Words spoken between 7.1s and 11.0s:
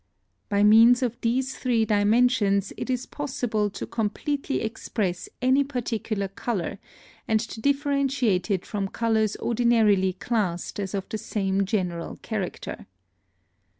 and to differentiate it from colors ordinarily classed as